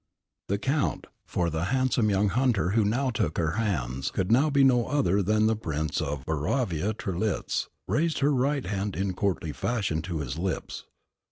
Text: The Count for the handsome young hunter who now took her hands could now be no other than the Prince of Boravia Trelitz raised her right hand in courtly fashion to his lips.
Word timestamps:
The 0.47 0.57
Count 0.57 1.05
for 1.27 1.51
the 1.51 1.65
handsome 1.65 2.09
young 2.09 2.29
hunter 2.29 2.71
who 2.71 2.83
now 2.83 3.11
took 3.11 3.37
her 3.37 3.51
hands 3.51 4.09
could 4.09 4.31
now 4.31 4.49
be 4.49 4.63
no 4.63 4.87
other 4.87 5.21
than 5.21 5.45
the 5.45 5.55
Prince 5.55 6.01
of 6.01 6.25
Boravia 6.25 6.95
Trelitz 6.97 7.69
raised 7.87 8.17
her 8.17 8.33
right 8.33 8.65
hand 8.65 8.95
in 8.95 9.13
courtly 9.13 9.51
fashion 9.51 10.01
to 10.01 10.17
his 10.17 10.39
lips. 10.39 10.85